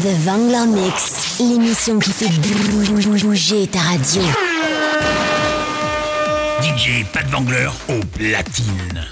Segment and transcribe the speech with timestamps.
[0.00, 4.22] The Vangler Mix, l'émission qui fait bouger ta radio.
[6.62, 9.04] DJ Pat Vangler au platine.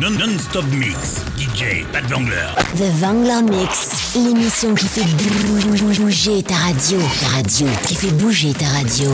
[0.00, 2.48] Non-stop mix, DJ Pat Vangler.
[2.76, 6.98] The Vangler Mix, l'émission qui fait bouger ta radio.
[7.20, 9.10] Ta radio, qui fait bouger ta radio.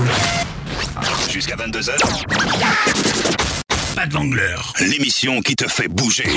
[1.30, 1.92] Jusqu'à 22h.
[3.96, 6.30] Pat Vangler, l'émission qui te fait bouger.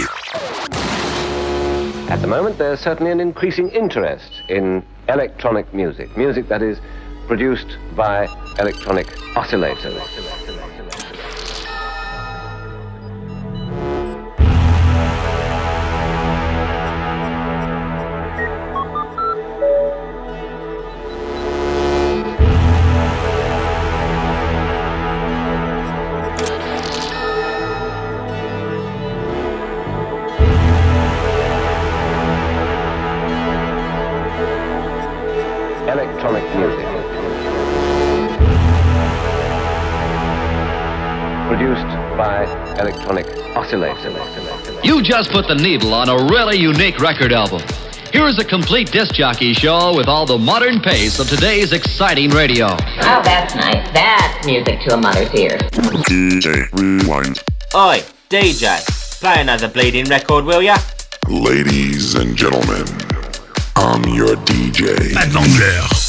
[2.14, 6.80] At the moment, there's certainly an increasing interest in electronic music, music that is
[7.26, 8.26] produced by
[8.60, 10.43] electronic oscillators.
[45.14, 47.62] Just put the needle on a really unique record album.
[48.12, 52.32] Here is a complete disc jockey show with all the modern pace of today's exciting
[52.32, 52.66] radio.
[52.66, 53.92] Oh, that's nice.
[53.94, 55.62] That's music to a mother's ears.
[56.10, 57.44] DJ Rewind.
[57.76, 58.84] Oi, DJ,
[59.20, 60.78] play another bleeding record, will ya?
[61.30, 62.88] Ladies and gentlemen,
[63.76, 65.14] I'm your DJ.
[65.14, 66.03] Pat Wangler.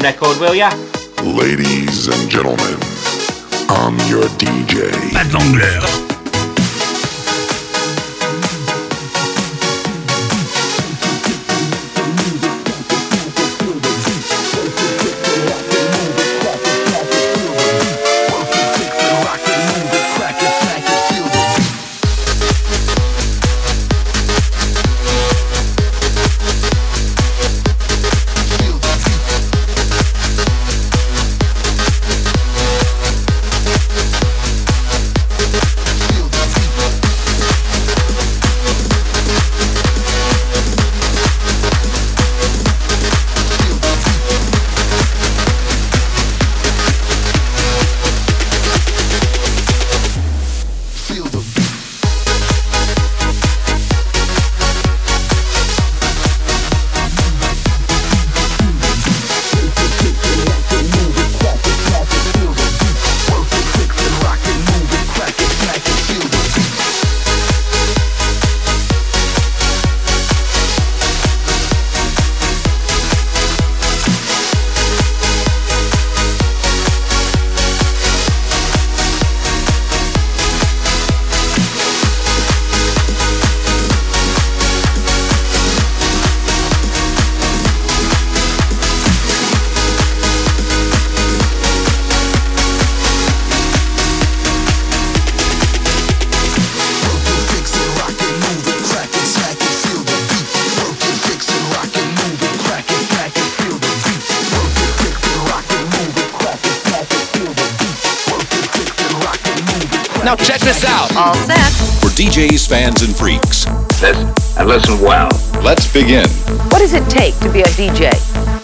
[0.00, 0.91] Record, will ya?
[112.72, 113.66] Fans, and freaks.
[114.00, 115.28] Listen, and listen well.
[115.62, 116.26] Let's begin.
[116.72, 118.08] What does it take to be a DJ?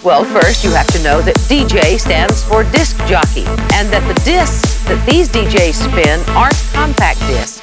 [0.02, 3.44] Well, first you have to know that DJ stands for disc jockey,
[3.76, 7.57] and that the discs that these DJs spin aren't compact discs.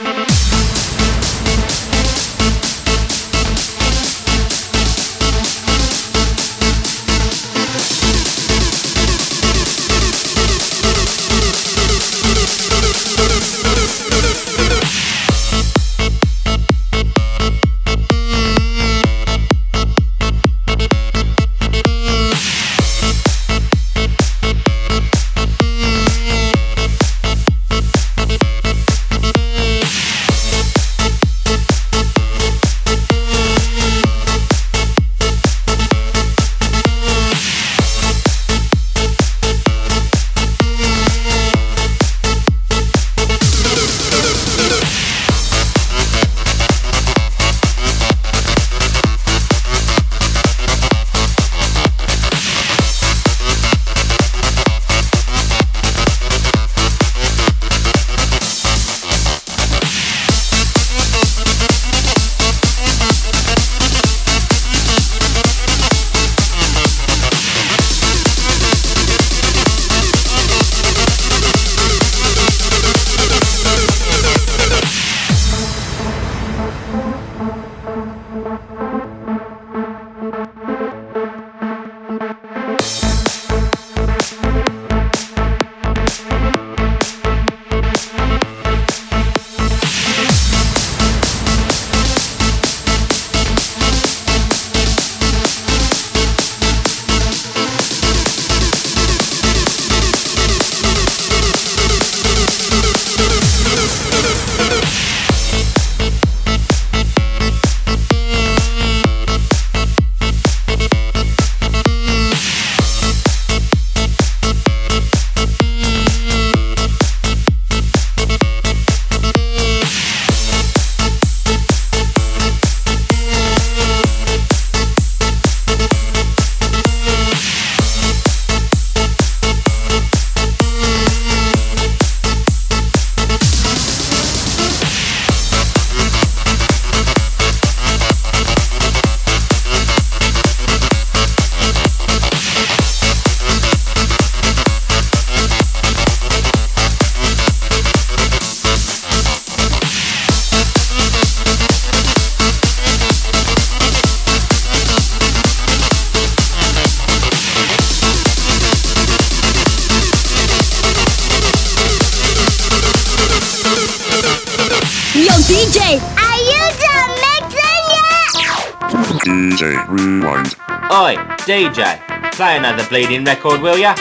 [169.95, 170.55] Rewind.
[170.91, 171.15] Oi,
[171.47, 172.01] DJ,
[172.33, 173.95] play another bleeding record, will ya?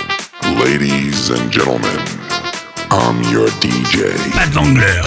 [0.59, 2.01] Ladies and gentlemen,
[2.91, 4.17] I'm your DJ.
[4.33, 5.05] Pat Wangler.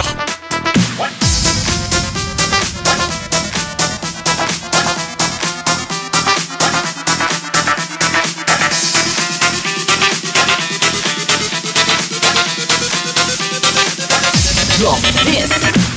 [14.79, 15.96] Drop this.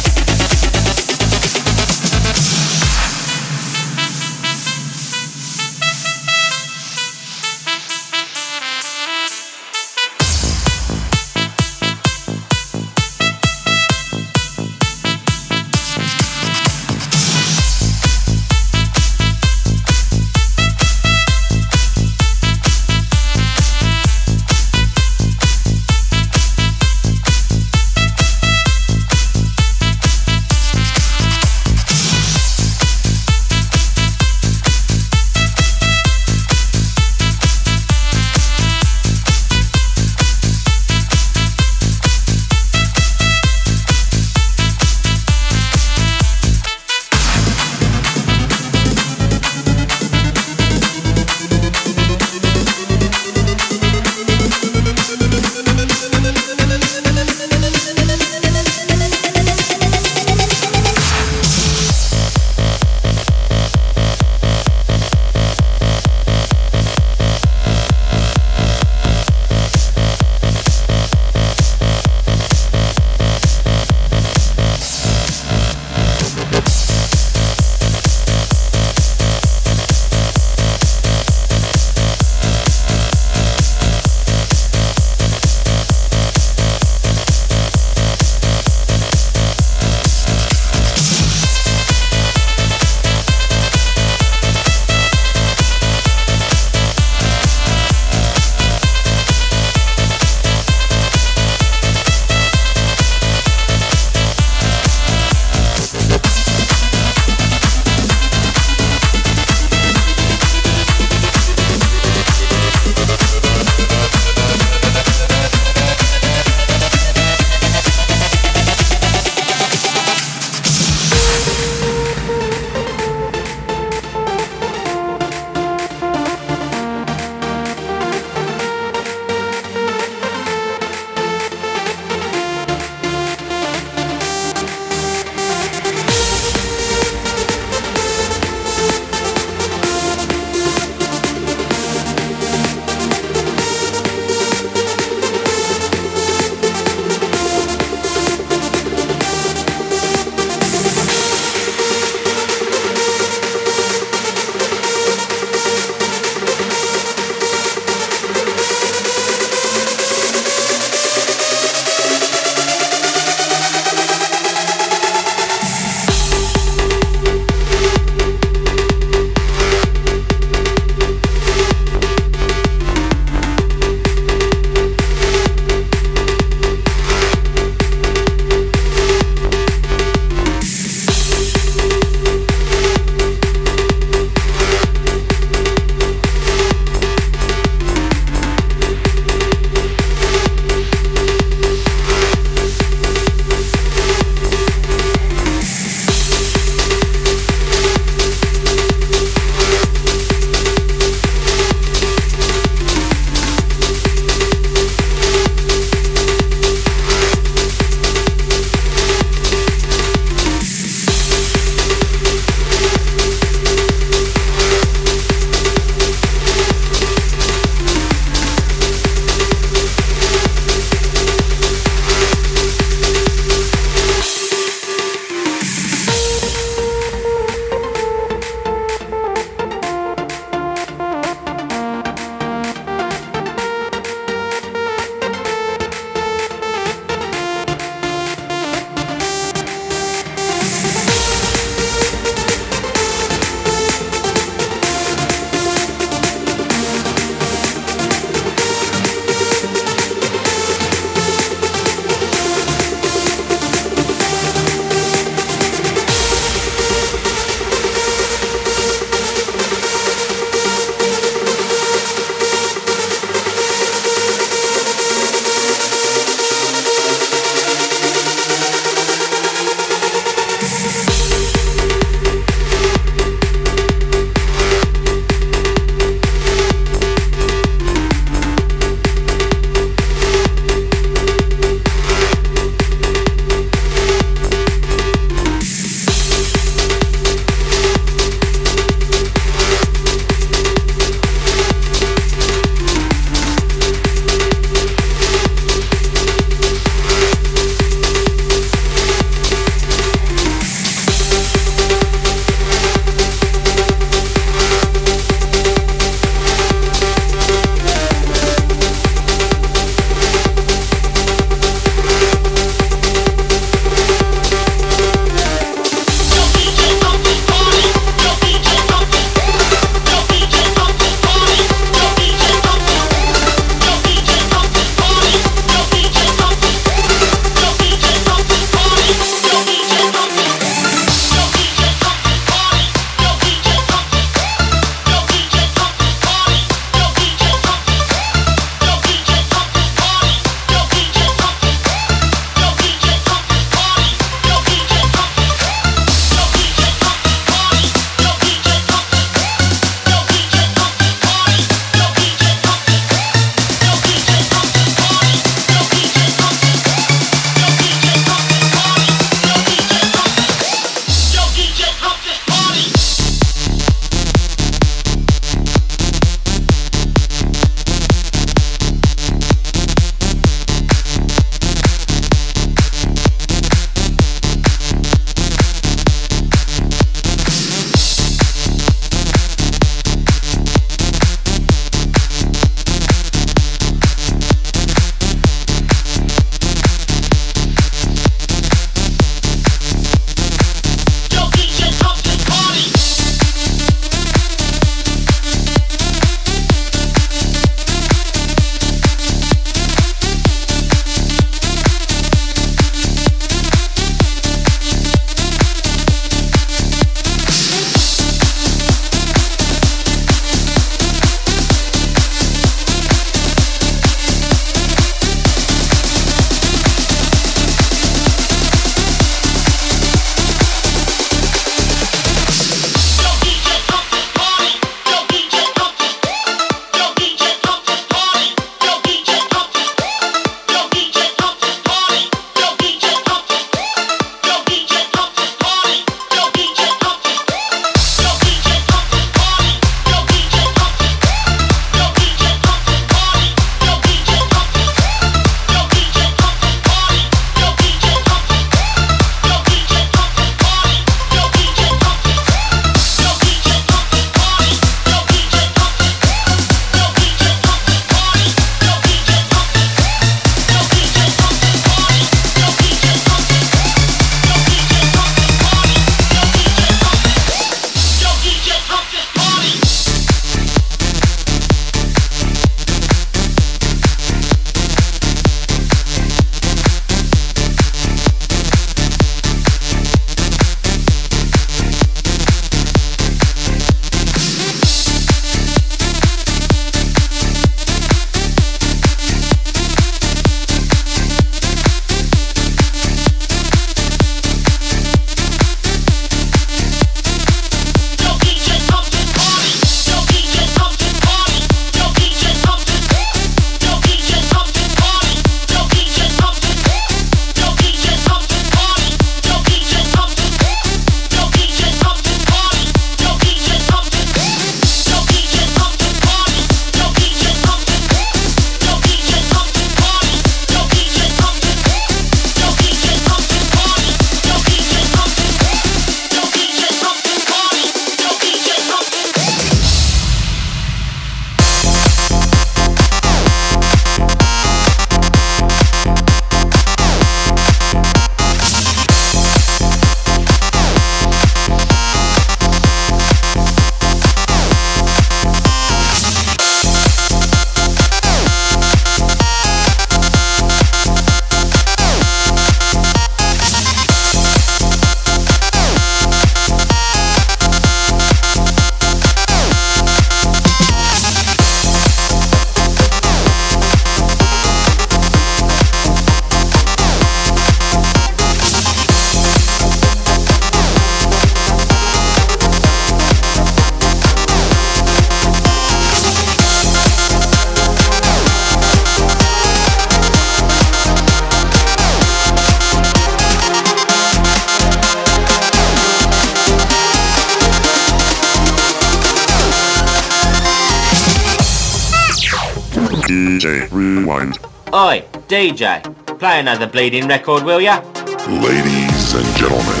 [596.68, 598.02] Another bleeding record, will ya?
[598.46, 600.00] Ladies and gentlemen,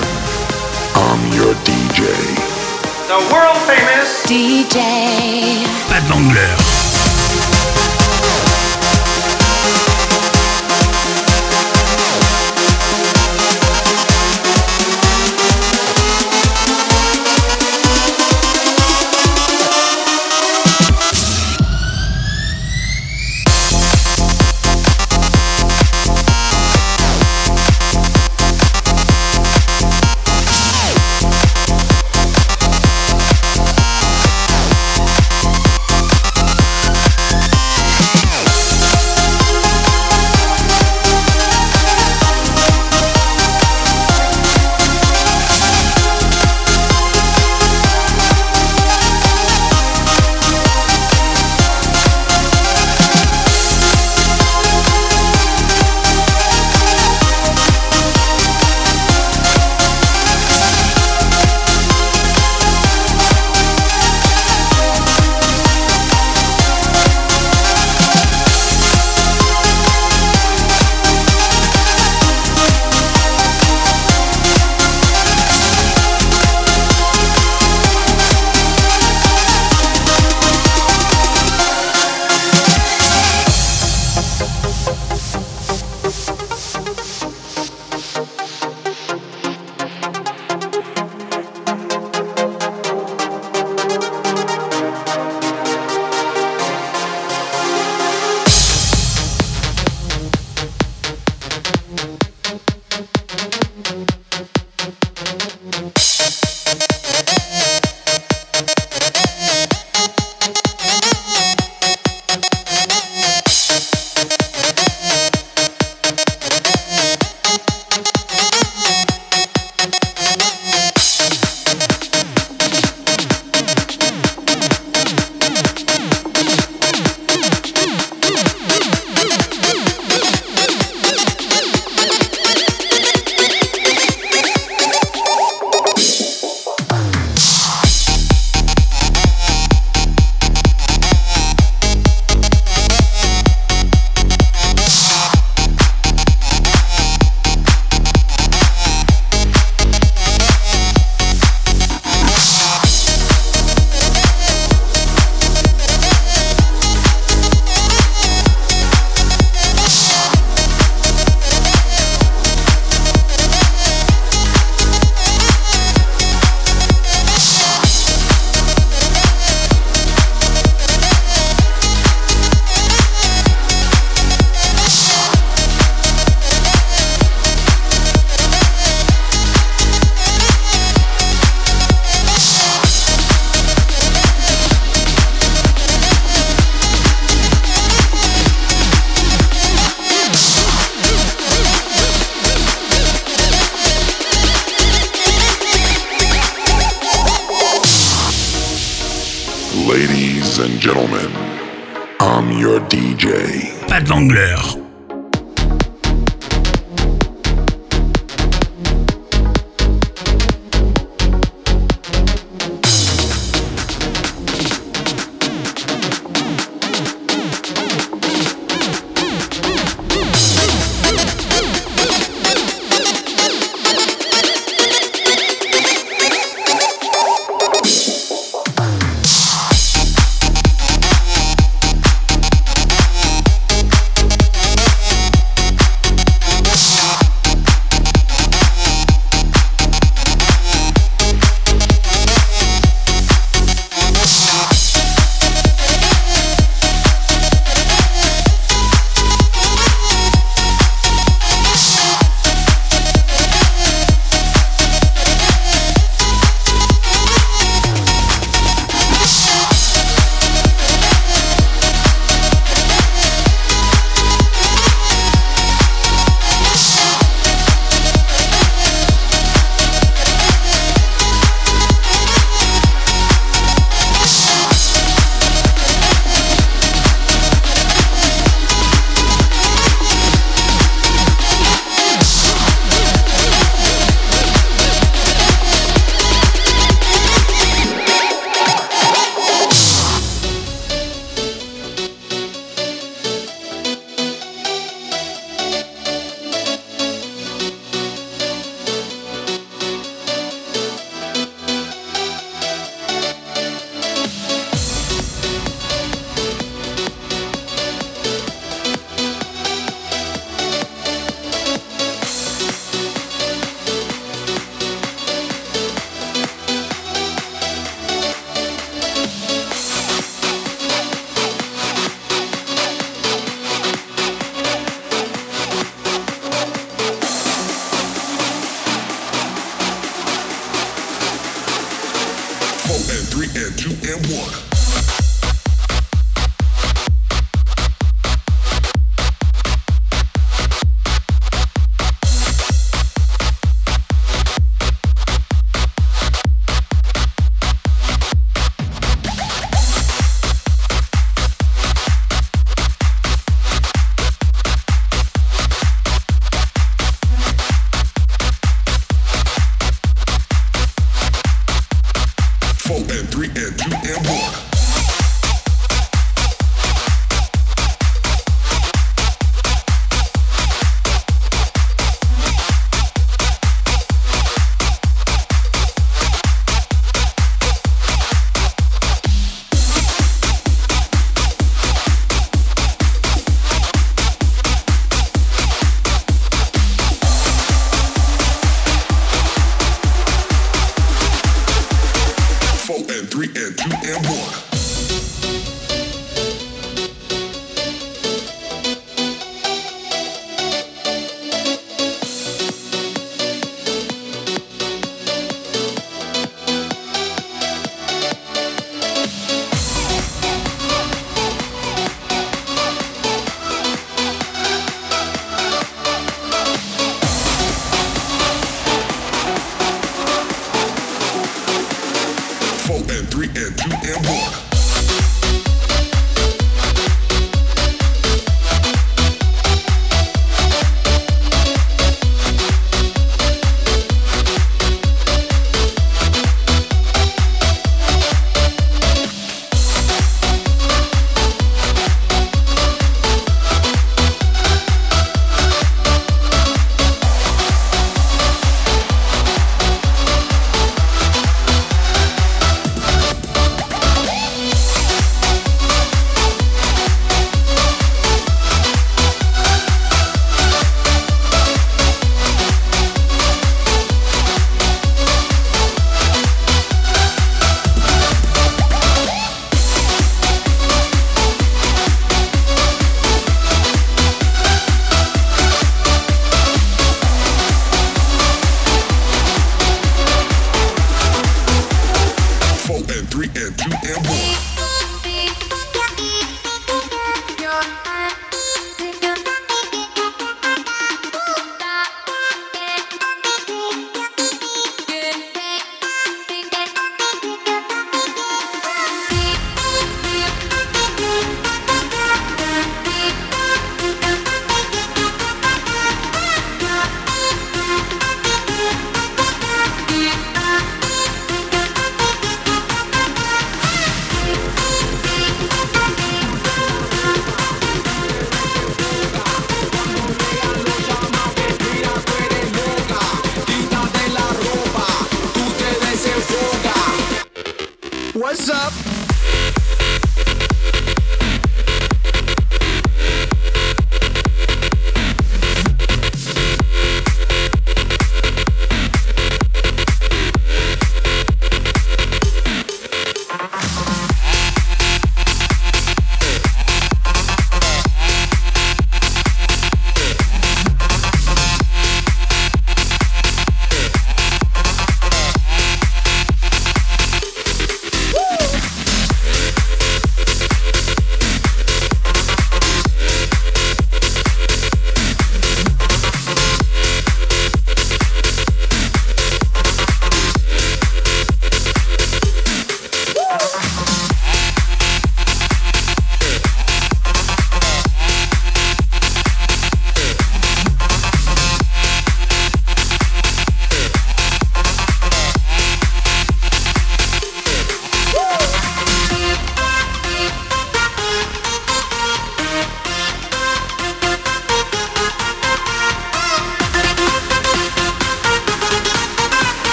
[0.94, 2.04] I'm your DJ.
[3.08, 6.77] The world famous DJ Pat Wangler.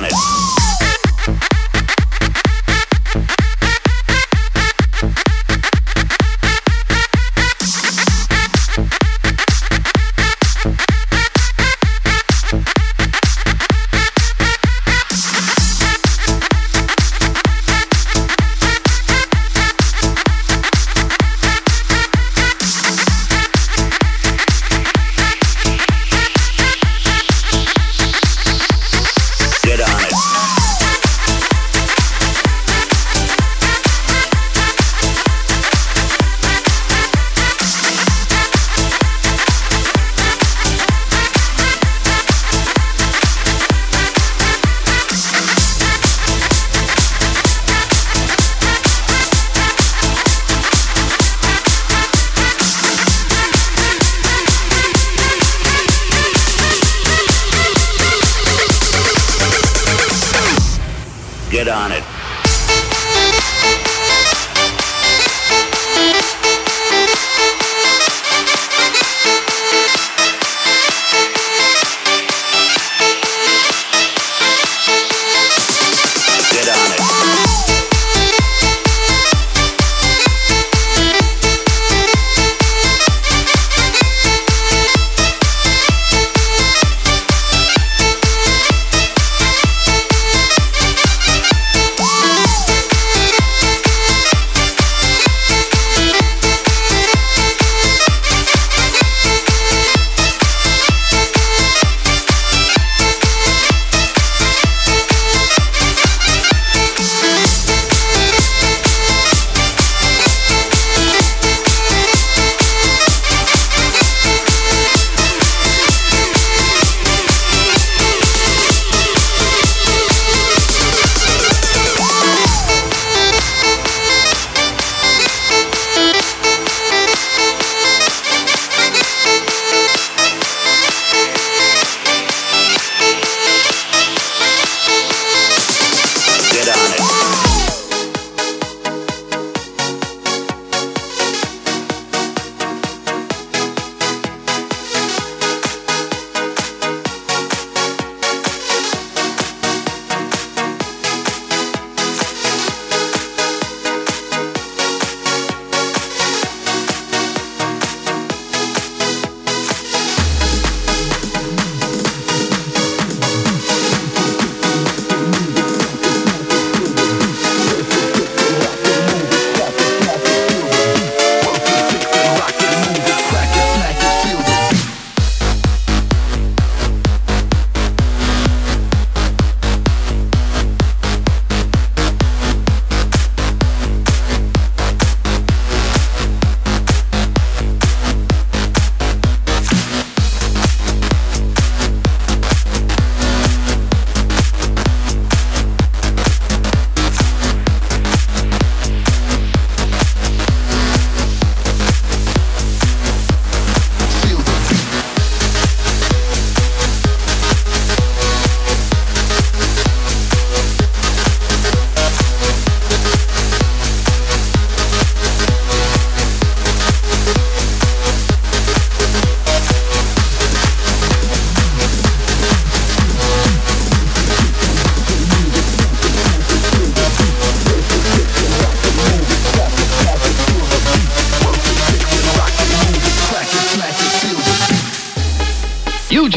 [0.00, 0.29] honest.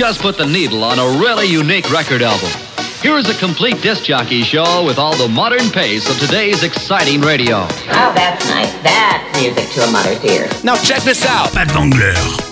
[0.03, 2.49] Just put the needle on a really unique record album.
[3.01, 7.21] Here is a complete disc jockey show with all the modern pace of today's exciting
[7.21, 7.59] radio.
[7.59, 8.73] Oh, that's nice.
[8.83, 10.61] That's music to a mother's ears.
[10.61, 11.53] Now check this out.
[11.53, 12.42] Pat Wangler.